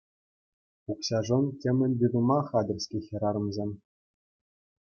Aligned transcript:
Укҫашӑн 0.93 1.45
темӗн 1.67 1.91
те 2.01 2.07
тума 2.15 2.39
хатӗр-ҫке 2.49 2.99
хӗрарӑмсем. 3.11 3.71